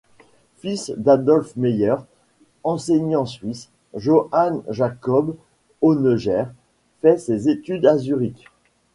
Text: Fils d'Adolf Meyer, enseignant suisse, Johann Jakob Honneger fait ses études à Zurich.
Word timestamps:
Fils 0.57 0.89
d'Adolf 0.97 1.55
Meyer, 1.55 1.93
enseignant 2.63 3.27
suisse, 3.27 3.69
Johann 3.93 4.63
Jakob 4.67 5.35
Honneger 5.83 6.45
fait 7.03 7.19
ses 7.19 7.49
études 7.49 7.85
à 7.85 7.99
Zurich. 7.99 8.45